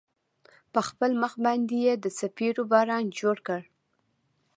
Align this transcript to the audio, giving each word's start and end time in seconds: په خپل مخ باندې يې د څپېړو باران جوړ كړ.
په 0.73 0.79
خپل 0.87 1.11
مخ 1.21 1.33
باندې 1.45 1.75
يې 1.85 1.93
د 2.03 2.05
څپېړو 2.17 2.63
باران 2.71 3.03
جوړ 3.19 3.37
كړ. 3.47 3.61